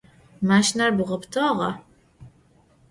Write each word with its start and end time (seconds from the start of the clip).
Maşşiner 0.47 0.91
bğapıtağa? 0.97 1.69